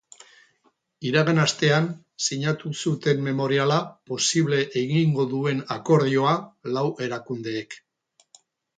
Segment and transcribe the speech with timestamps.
[1.09, 1.89] Iragan astean
[2.29, 3.79] sinatu zuten memoriala
[4.15, 6.37] posible egingo duen akordioa
[6.79, 7.83] lau erakundeek.